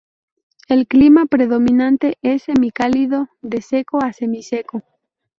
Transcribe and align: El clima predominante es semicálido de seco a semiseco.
El 0.67 0.87
clima 0.87 1.27
predominante 1.27 2.17
es 2.23 2.41
semicálido 2.45 3.29
de 3.43 3.61
seco 3.61 3.99
a 4.03 4.13
semiseco. 4.13 4.81